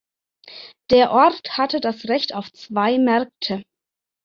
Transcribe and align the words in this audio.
Der 0.89 1.11
Ort 1.11 1.59
hatte 1.59 1.79
das 1.79 2.05
Recht 2.05 2.33
auf 2.33 2.51
zwei 2.53 2.97
Märkte. 2.97 3.61